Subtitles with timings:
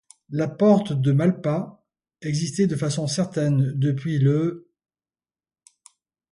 [0.31, 1.79] La porte de Malpas
[2.23, 4.67] existait de façon certaine depuis le.